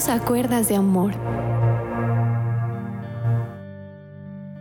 [0.00, 1.12] Bienvenidos a Cuerdas de Amor.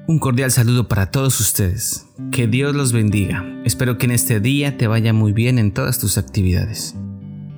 [0.06, 2.08] Un cordial saludo para todos ustedes.
[2.32, 3.46] Que Dios los bendiga.
[3.64, 6.96] Espero que en este día te vaya muy bien en todas tus actividades.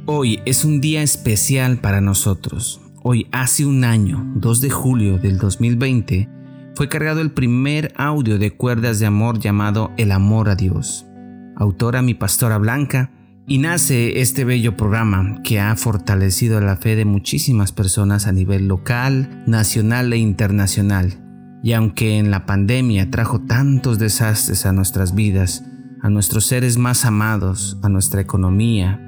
[0.05, 2.81] Hoy es un día especial para nosotros.
[3.01, 6.29] Hoy hace un año, 2 de julio del 2020,
[6.75, 11.07] fue cargado el primer audio de Cuerdas de Amor llamado El Amor a Dios.
[11.55, 13.11] Autora mi pastora Blanca
[13.47, 18.67] y nace este bello programa que ha fortalecido la fe de muchísimas personas a nivel
[18.67, 21.17] local, nacional e internacional.
[21.63, 25.63] Y aunque en la pandemia trajo tantos desastres a nuestras vidas,
[26.01, 28.99] a nuestros seres más amados, a nuestra economía,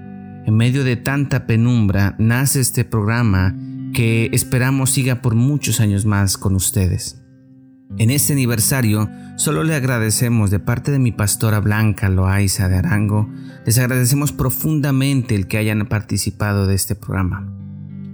[0.46, 3.56] en medio de tanta penumbra nace este programa
[3.94, 7.23] que esperamos siga por muchos años más con ustedes.
[7.98, 13.30] En este aniversario, solo le agradecemos de parte de mi pastora Blanca Loaiza de Arango,
[13.66, 17.48] les agradecemos profundamente el que hayan participado de este programa.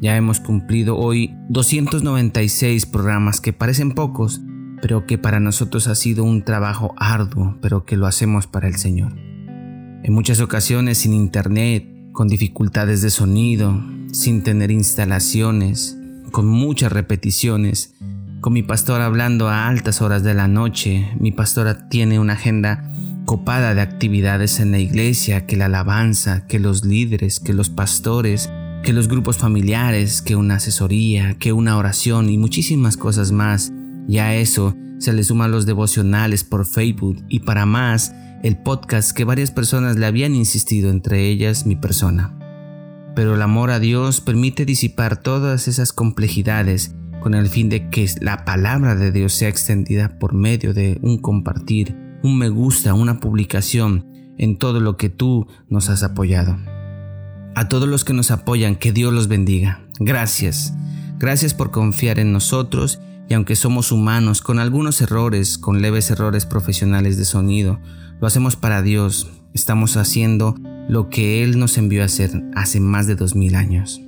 [0.02, 4.42] Ya hemos cumplido hoy 296 programas que parecen pocos,
[4.82, 8.76] pero que para nosotros ha sido un trabajo arduo, pero que lo hacemos para el
[8.76, 9.16] Señor.
[9.16, 13.82] En muchas ocasiones sin internet, con dificultades de sonido,
[14.12, 15.98] sin tener instalaciones,
[16.32, 17.96] con muchas repeticiones,
[18.42, 21.10] con mi pastor hablando a altas horas de la noche.
[21.20, 22.90] Mi pastora tiene una agenda
[23.26, 28.50] copada de actividades en la iglesia, que la alabanza, que los líderes, que los pastores,
[28.84, 33.74] que los grupos familiares, que una asesoría, que una oración y muchísimas cosas más.
[34.08, 39.12] Y a eso se le suman los devocionales por Facebook y para más el podcast
[39.12, 42.36] que varias personas le habían insistido, entre ellas mi persona.
[43.16, 48.10] Pero el amor a Dios permite disipar todas esas complejidades con el fin de que
[48.22, 53.20] la palabra de Dios sea extendida por medio de un compartir, un me gusta, una
[53.20, 54.06] publicación
[54.38, 56.58] en todo lo que tú nos has apoyado.
[57.56, 59.82] A todos los que nos apoyan, que Dios los bendiga.
[60.00, 60.74] Gracias.
[61.20, 66.46] Gracias por confiar en nosotros y aunque somos humanos, con algunos errores, con leves errores
[66.46, 67.80] profesionales de sonido,
[68.20, 69.30] lo hacemos para Dios.
[69.54, 70.56] Estamos haciendo
[70.88, 74.02] lo que Él nos envió a hacer hace más de dos mil años.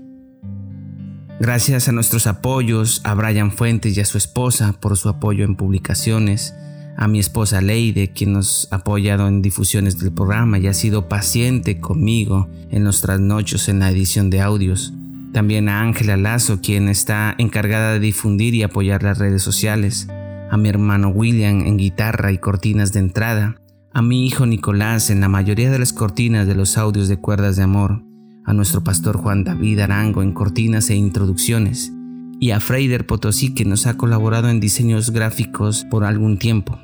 [1.42, 5.56] Gracias a nuestros apoyos, a Brian Fuentes y a su esposa por su apoyo en
[5.56, 6.54] publicaciones,
[6.96, 11.10] a mi esposa Leide, quien nos ha apoyado en difusiones del programa y ha sido
[11.10, 14.94] paciente conmigo en los trasnochos en la edición de audios.
[15.34, 20.10] También a Ángela Lazo, quien está encargada de difundir y apoyar las redes sociales.
[20.52, 23.56] A mi hermano William en guitarra y cortinas de entrada.
[23.94, 27.56] A mi hijo Nicolás en la mayoría de las cortinas de los audios de cuerdas
[27.56, 28.11] de amor
[28.46, 31.92] a nuestro pastor Juan David Arango en cortinas e introducciones,
[32.40, 36.80] y a Freider Potosí que nos ha colaborado en diseños gráficos por algún tiempo.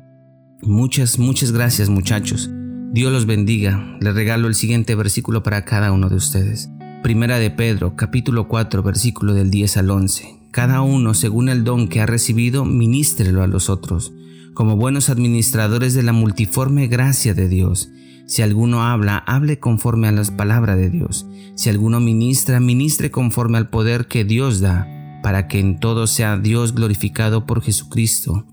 [0.62, 2.50] Muchas, muchas gracias muchachos.
[2.92, 3.96] Dios los bendiga.
[4.00, 6.70] Les regalo el siguiente versículo para cada uno de ustedes.
[7.02, 10.38] Primera de Pedro, capítulo 4, versículo del 10 al 11.
[10.50, 14.12] Cada uno, según el don que ha recibido, ministrelo a los otros,
[14.54, 17.90] como buenos administradores de la multiforme gracia de Dios.
[18.28, 21.26] Si alguno habla, hable conforme a las palabras de Dios.
[21.54, 24.86] Si alguno ministra, ministre conforme al poder que Dios da,
[25.22, 28.46] para que en todo sea Dios glorificado por Jesucristo,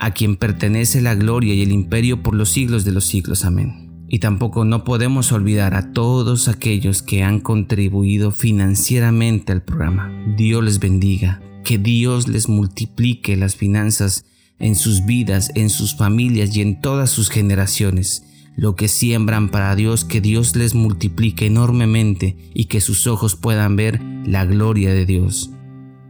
[0.00, 3.44] a quien pertenece la gloria y el imperio por los siglos de los siglos.
[3.44, 4.04] Amén.
[4.08, 10.10] Y tampoco no podemos olvidar a todos aquellos que han contribuido financieramente al programa.
[10.36, 14.24] Dios les bendiga, que Dios les multiplique las finanzas
[14.58, 18.24] en sus vidas, en sus familias y en todas sus generaciones
[18.56, 23.76] lo que siembran para Dios, que Dios les multiplique enormemente y que sus ojos puedan
[23.76, 25.50] ver la gloria de Dios.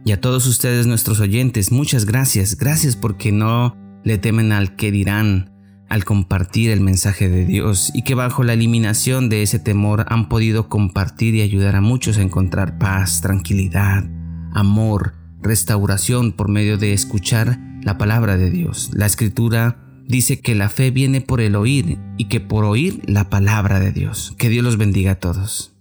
[0.03, 4.91] Y a todos ustedes nuestros oyentes, muchas gracias, gracias porque no le temen al que
[4.91, 5.51] dirán
[5.89, 10.29] al compartir el mensaje de Dios y que bajo la eliminación de ese temor han
[10.29, 14.05] podido compartir y ayudar a muchos a encontrar paz, tranquilidad,
[14.53, 18.89] amor, restauración por medio de escuchar la palabra de Dios.
[18.93, 23.29] La escritura dice que la fe viene por el oír y que por oír la
[23.29, 24.35] palabra de Dios.
[24.37, 25.73] Que Dios los bendiga a todos.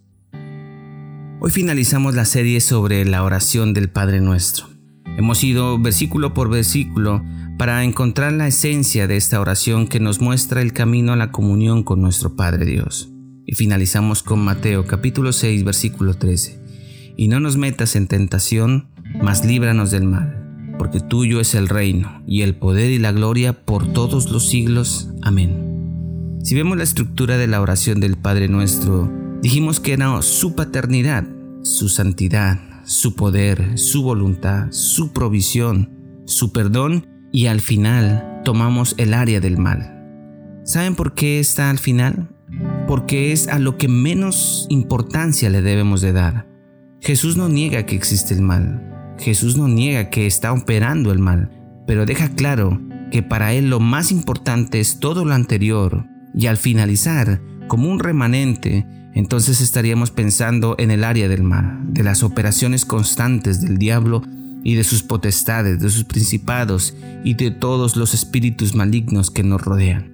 [1.40, 4.68] Hoy finalizamos la serie sobre la oración del Padre Nuestro.
[5.18, 7.22] Hemos ido versículo por versículo
[7.58, 11.82] para encontrar la esencia de esta oración que nos muestra el camino a la comunión
[11.82, 13.10] con nuestro Padre Dios.
[13.46, 17.14] Y finalizamos con Mateo capítulo 6 versículo 13.
[17.16, 18.88] Y no nos metas en tentación,
[19.20, 20.39] mas líbranos del mal
[20.80, 25.10] porque tuyo es el reino, y el poder y la gloria por todos los siglos.
[25.20, 26.38] Amén.
[26.42, 29.12] Si vemos la estructura de la oración del Padre nuestro,
[29.42, 31.26] dijimos que era su paternidad,
[31.62, 35.90] su santidad, su poder, su voluntad, su provisión,
[36.24, 40.62] su perdón, y al final tomamos el área del mal.
[40.64, 42.30] ¿Saben por qué está al final?
[42.88, 46.48] Porque es a lo que menos importancia le debemos de dar.
[47.02, 48.90] Jesús no niega que existe el mal.
[49.20, 51.50] Jesús no niega que está operando el mal,
[51.87, 52.81] pero deja claro
[53.11, 57.99] que para Él lo más importante es todo lo anterior y al finalizar, como un
[57.99, 64.22] remanente, entonces estaríamos pensando en el área del mal, de las operaciones constantes del diablo
[64.62, 69.62] y de sus potestades, de sus principados y de todos los espíritus malignos que nos
[69.62, 70.11] rodean.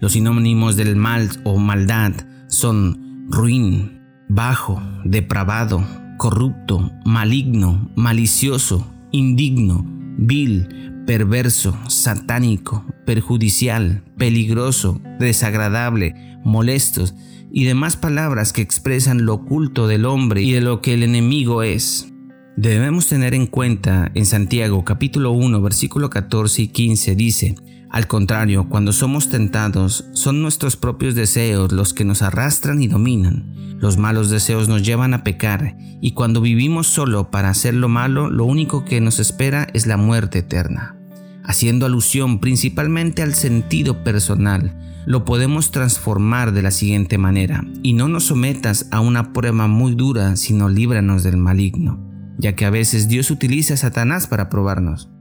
[0.00, 2.12] Los sinónimos del mal o maldad
[2.48, 5.86] son ruin, bajo, depravado,
[6.18, 9.84] corrupto, maligno, malicioso, indigno,
[10.18, 16.14] vil, perverso, satánico, perjudicial, peligroso, desagradable,
[16.44, 17.14] molestos
[17.52, 21.62] y demás palabras que expresan lo oculto del hombre y de lo que el enemigo
[21.62, 22.08] es.
[22.56, 27.54] Debemos tener en cuenta en Santiago capítulo 1 versículo 14 y 15 dice,
[27.92, 33.76] al contrario, cuando somos tentados, son nuestros propios deseos los que nos arrastran y dominan.
[33.80, 38.30] Los malos deseos nos llevan a pecar, y cuando vivimos solo para hacer lo malo,
[38.30, 40.96] lo único que nos espera es la muerte eterna.
[41.44, 44.74] Haciendo alusión principalmente al sentido personal,
[45.04, 49.94] lo podemos transformar de la siguiente manera, y no nos sometas a una prueba muy
[49.94, 52.02] dura, sino líbranos del maligno,
[52.38, 55.11] ya que a veces Dios utiliza a Satanás para probarnos.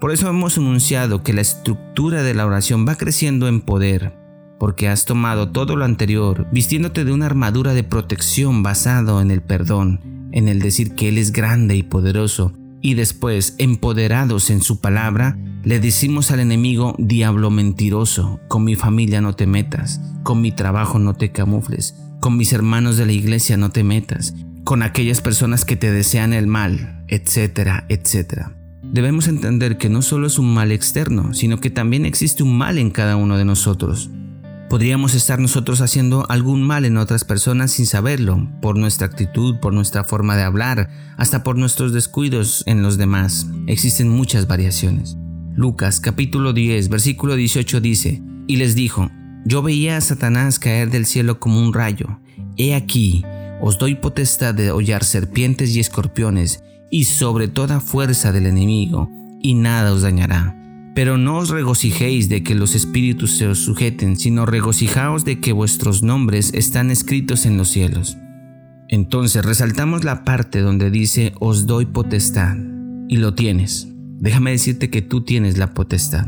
[0.00, 4.14] Por eso hemos anunciado que la estructura de la oración va creciendo en poder,
[4.58, 9.42] porque has tomado todo lo anterior, vistiéndote de una armadura de protección basado en el
[9.42, 14.80] perdón, en el decir que Él es grande y poderoso, y después, empoderados en su
[14.80, 20.50] palabra, le decimos al enemigo, diablo mentiroso, con mi familia no te metas, con mi
[20.50, 25.20] trabajo no te camufles, con mis hermanos de la iglesia no te metas, con aquellas
[25.20, 28.59] personas que te desean el mal, etcétera, etcétera.
[28.92, 32.76] Debemos entender que no solo es un mal externo, sino que también existe un mal
[32.76, 34.10] en cada uno de nosotros.
[34.68, 39.72] Podríamos estar nosotros haciendo algún mal en otras personas sin saberlo, por nuestra actitud, por
[39.72, 43.46] nuestra forma de hablar, hasta por nuestros descuidos en los demás.
[43.68, 45.16] Existen muchas variaciones.
[45.54, 49.10] Lucas capítulo 10 versículo 18 dice, y les dijo,
[49.44, 52.20] yo veía a Satanás caer del cielo como un rayo.
[52.56, 53.24] He aquí,
[53.60, 59.10] os doy potestad de hollar serpientes y escorpiones, y sobre toda fuerza del enemigo,
[59.40, 60.56] y nada os dañará.
[60.94, 65.52] Pero no os regocijéis de que los espíritus se os sujeten, sino regocijaos de que
[65.52, 68.18] vuestros nombres están escritos en los cielos.
[68.88, 72.56] Entonces resaltamos la parte donde dice os doy potestad,
[73.08, 73.88] y lo tienes.
[74.18, 76.26] Déjame decirte que tú tienes la potestad,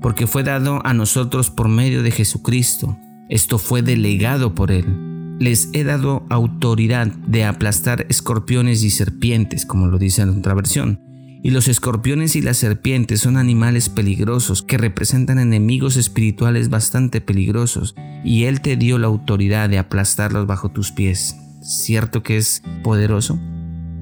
[0.00, 2.96] porque fue dado a nosotros por medio de Jesucristo.
[3.28, 9.86] Esto fue delegado por Él les he dado autoridad de aplastar escorpiones y serpientes, como
[9.86, 11.00] lo dice en otra versión.
[11.42, 17.94] Y los escorpiones y las serpientes son animales peligrosos que representan enemigos espirituales bastante peligrosos,
[18.24, 21.36] y Él te dio la autoridad de aplastarlos bajo tus pies.
[21.60, 23.38] ¿Cierto que es poderoso?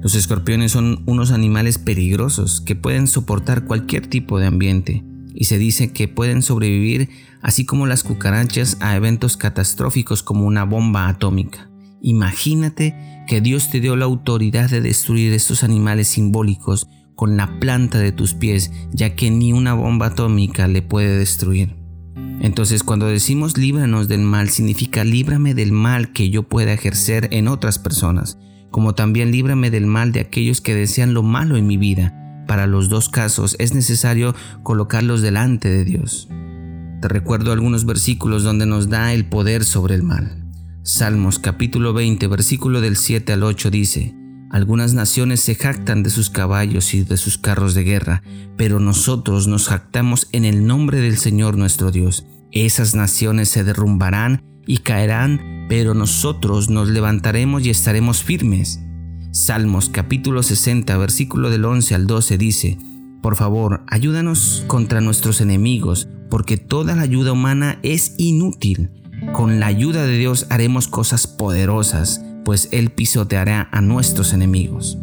[0.02, 5.58] Los escorpiones son unos animales peligrosos que pueden soportar cualquier tipo de ambiente, y se
[5.58, 7.08] dice que pueden sobrevivir
[7.43, 11.69] así como las cucarachas a eventos catastróficos como una bomba atómica.
[12.00, 17.99] Imagínate que Dios te dio la autoridad de destruir estos animales simbólicos con la planta
[17.99, 21.77] de tus pies, ya que ni una bomba atómica le puede destruir.
[22.41, 27.46] Entonces cuando decimos líbranos del mal, significa líbrame del mal que yo pueda ejercer en
[27.46, 28.39] otras personas,
[28.70, 32.19] como también líbrame del mal de aquellos que desean lo malo en mi vida.
[32.49, 34.34] Para los dos casos es necesario
[34.65, 36.29] colocarlos delante de Dios.
[37.03, 40.44] Te recuerdo algunos versículos donde nos da el poder sobre el mal.
[40.85, 44.15] Salmos capítulo 20, versículo del 7 al 8 dice,
[44.53, 48.23] Algunas naciones se jactan de sus caballos y de sus carros de guerra,
[48.56, 52.25] pero nosotros nos jactamos en el nombre del Señor nuestro Dios.
[52.53, 58.79] Esas naciones se derrumbarán y caerán, pero nosotros nos levantaremos y estaremos firmes.
[59.32, 62.79] Salmos capítulo 60, versículo del 11 al 12 dice,
[63.23, 68.89] Por favor, ayúdanos contra nuestros enemigos, porque toda la ayuda humana es inútil.
[69.34, 74.96] Con la ayuda de Dios haremos cosas poderosas, pues Él pisoteará a nuestros enemigos.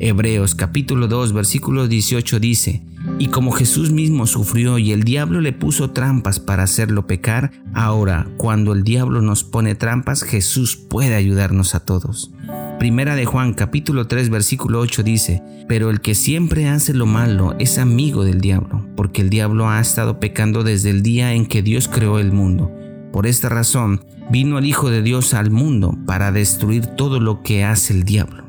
[0.00, 2.84] Hebreos capítulo 2 versículo 18 dice,
[3.20, 8.26] Y como Jesús mismo sufrió y el diablo le puso trampas para hacerlo pecar, ahora
[8.36, 12.32] cuando el diablo nos pone trampas, Jesús puede ayudarnos a todos.
[12.78, 17.54] Primera de Juan capítulo 3 versículo 8 dice, pero el que siempre hace lo malo
[17.58, 21.62] es amigo del diablo, porque el diablo ha estado pecando desde el día en que
[21.62, 22.70] Dios creó el mundo.
[23.12, 27.64] Por esta razón vino el Hijo de Dios al mundo para destruir todo lo que
[27.64, 28.44] hace el diablo.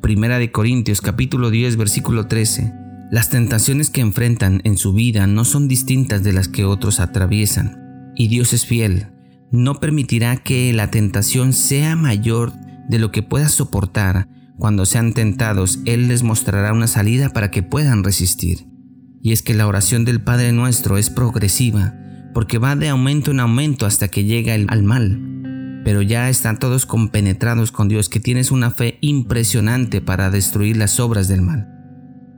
[0.00, 2.72] Primera de Corintios capítulo 10 versículo 13.
[3.12, 8.12] Las tentaciones que enfrentan en su vida no son distintas de las que otros atraviesan,
[8.16, 9.08] y Dios es fiel.
[9.50, 12.52] No permitirá que la tentación sea mayor
[12.88, 17.62] de lo que puedas soportar, cuando sean tentados, Él les mostrará una salida para que
[17.62, 18.66] puedan resistir.
[19.20, 21.94] Y es que la oración del Padre nuestro es progresiva,
[22.34, 25.80] porque va de aumento en aumento hasta que llega al mal.
[25.84, 31.00] Pero ya están todos compenetrados con Dios, que tienes una fe impresionante para destruir las
[31.00, 31.68] obras del mal.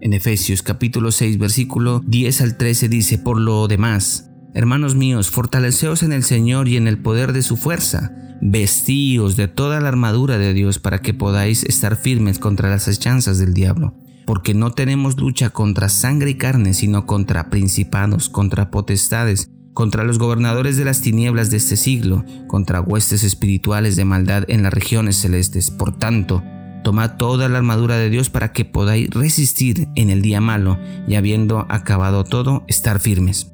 [0.00, 6.02] En Efesios capítulo 6 versículo 10 al 13 dice, por lo demás, hermanos míos, fortaleceos
[6.02, 10.38] en el Señor y en el poder de su fuerza, vestíos de toda la armadura
[10.38, 13.94] de Dios para que podáis estar firmes contra las hechanzas del diablo
[14.24, 20.18] porque no tenemos lucha contra sangre y carne, sino contra principados, contra potestades, contra los
[20.18, 25.16] gobernadores de las tinieblas de este siglo, contra huestes espirituales de maldad en las regiones
[25.16, 25.70] celestes.
[25.70, 26.42] Por tanto,
[26.84, 31.16] tomad toda la armadura de Dios para que podáis resistir en el día malo y
[31.16, 33.53] habiendo acabado todo, estar firmes.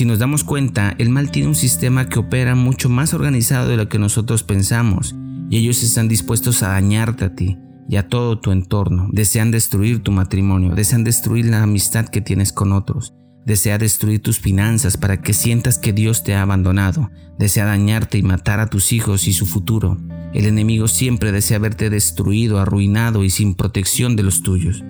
[0.00, 3.76] Si nos damos cuenta, el mal tiene un sistema que opera mucho más organizado de
[3.76, 5.14] lo que nosotros pensamos,
[5.50, 9.10] y ellos están dispuestos a dañarte a ti y a todo tu entorno.
[9.12, 13.12] Desean destruir tu matrimonio, desean destruir la amistad que tienes con otros,
[13.44, 18.22] desea destruir tus finanzas para que sientas que Dios te ha abandonado, desea dañarte y
[18.22, 19.98] matar a tus hijos y su futuro.
[20.32, 24.82] El enemigo siempre desea verte destruido, arruinado y sin protección de los tuyos.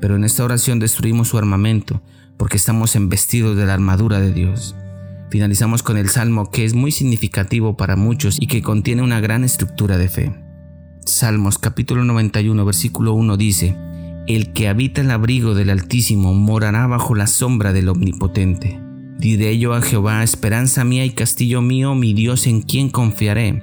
[0.00, 2.02] Pero en esta oración destruimos su armamento
[2.36, 4.74] porque estamos embestidos de la armadura de Dios.
[5.30, 9.44] Finalizamos con el salmo que es muy significativo para muchos y que contiene una gran
[9.44, 10.32] estructura de fe.
[11.04, 13.76] Salmos capítulo 91 versículo 1 dice,
[14.26, 18.80] El que habita el abrigo del Altísimo morará bajo la sombra del Omnipotente.
[19.18, 23.62] Diré yo a Jehová, esperanza mía y castillo mío, mi Dios en quien confiaré.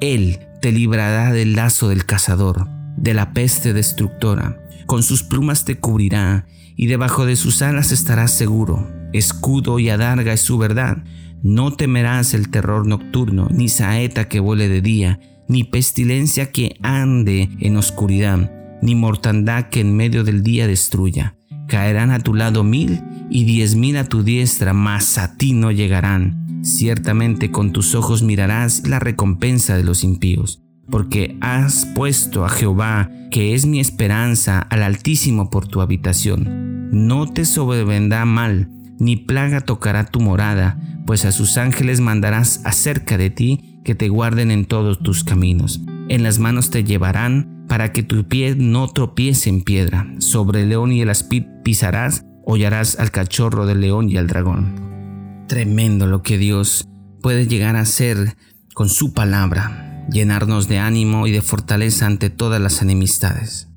[0.00, 4.60] Él te librará del lazo del cazador, de la peste destructora.
[4.86, 6.46] Con sus plumas te cubrirá,
[6.82, 8.90] y debajo de sus alas estarás seguro.
[9.12, 11.04] Escudo y adarga es su verdad.
[11.40, 17.50] No temerás el terror nocturno, ni saeta que vuele de día, ni pestilencia que ande
[17.60, 18.50] en oscuridad,
[18.82, 21.36] ni mortandad que en medio del día destruya.
[21.68, 25.70] Caerán a tu lado mil y diez mil a tu diestra, mas a ti no
[25.70, 26.64] llegarán.
[26.64, 33.08] Ciertamente con tus ojos mirarás la recompensa de los impíos, porque has puesto a Jehová,
[33.30, 36.71] que es mi esperanza, al Altísimo por tu habitación.
[36.92, 38.68] No te sobrevendrá mal,
[38.98, 44.10] ni plaga tocará tu morada, pues a sus ángeles mandarás acerca de ti que te
[44.10, 45.80] guarden en todos tus caminos.
[46.10, 50.06] En las manos te llevarán para que tu pie no tropiece en piedra.
[50.18, 55.46] Sobre el león y el aspid pisarás, hollarás al cachorro del león y al dragón.
[55.48, 56.86] Tremendo lo que Dios
[57.22, 58.36] puede llegar a hacer
[58.74, 63.71] con su palabra, llenarnos de ánimo y de fortaleza ante todas las enemistades.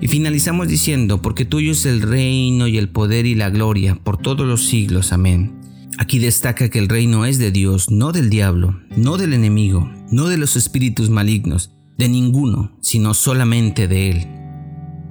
[0.00, 4.16] Y finalizamos diciendo, porque tuyo es el reino y el poder y la gloria por
[4.16, 5.12] todos los siglos.
[5.12, 5.58] Amén.
[5.98, 10.28] Aquí destaca que el reino es de Dios, no del diablo, no del enemigo, no
[10.28, 14.26] de los espíritus malignos, de ninguno, sino solamente de Él.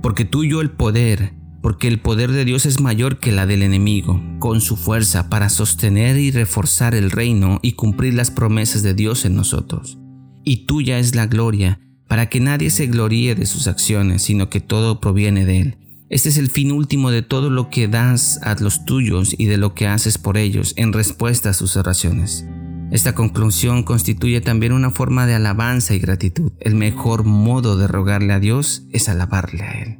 [0.02, 4.24] Porque tuyo el poder, porque el poder de Dios es mayor que la del enemigo,
[4.40, 9.26] con su fuerza para sostener y reforzar el reino y cumplir las promesas de Dios
[9.26, 9.98] en nosotros.
[10.46, 14.60] Y tuya es la gloria, para que nadie se gloríe de sus acciones, sino que
[14.60, 15.78] todo proviene de Él
[16.10, 19.58] este es el fin último de todo lo que das a los tuyos y de
[19.58, 22.48] lo que haces por ellos en respuesta a sus oraciones.
[22.92, 26.54] Esta conclusión constituye también una forma de alabanza y gratitud.
[26.62, 30.00] El mejor modo de rogarle a Dios es alabarle a Él.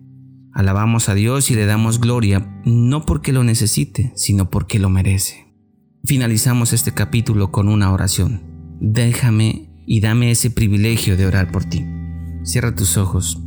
[0.54, 5.54] Alabamos a Dios y le damos gloria no porque lo necesite, sino porque lo merece.
[6.06, 8.44] Finalizamos este capítulo con una oración.
[8.80, 11.86] Déjame y dame ese privilegio de orar por ti.
[12.44, 13.40] Cierra tus ojos.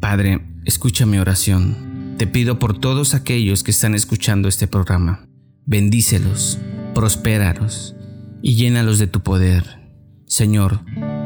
[0.00, 2.16] Padre, escucha mi oración.
[2.18, 5.28] Te pido por todos aquellos que están escuchando este programa.
[5.64, 6.58] Bendícelos,
[6.92, 7.94] prospéralos
[8.42, 9.92] y llénalos de tu poder.
[10.26, 10.80] Señor,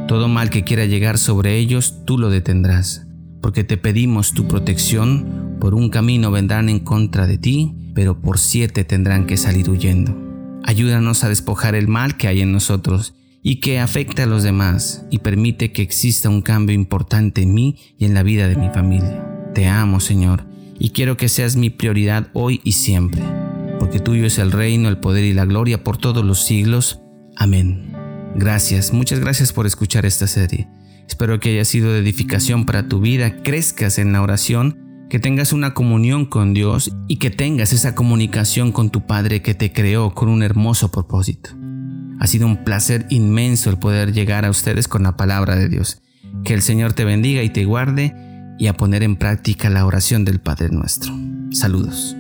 [0.07, 3.07] todo mal que quiera llegar sobre ellos, tú lo detendrás,
[3.41, 5.57] porque te pedimos tu protección.
[5.59, 10.15] Por un camino vendrán en contra de ti, pero por siete tendrán que salir huyendo.
[10.65, 15.05] Ayúdanos a despojar el mal que hay en nosotros y que afecta a los demás
[15.11, 18.69] y permite que exista un cambio importante en mí y en la vida de mi
[18.69, 19.27] familia.
[19.55, 20.45] Te amo, Señor,
[20.79, 23.23] y quiero que seas mi prioridad hoy y siempre,
[23.79, 27.01] porque tuyo es el reino, el poder y la gloria por todos los siglos.
[27.37, 27.93] Amén.
[28.37, 30.69] Gracias, muchas gracias por escuchar esta serie.
[31.09, 35.53] Espero que haya sido de edificación para tu vida, crezcas en la oración, que tengas
[35.53, 40.15] una comunión con Dios y que tengas esa comunicación con tu Padre que te creó
[40.15, 41.60] con un hermoso propósito.
[42.21, 46.03] Ha sido un placer inmenso el poder llegar a ustedes con la palabra de Dios.
[46.45, 48.15] Que el Señor te bendiga y te guarde
[48.59, 51.13] y a poner en práctica la oración del Padre nuestro.
[51.51, 52.15] Saludos.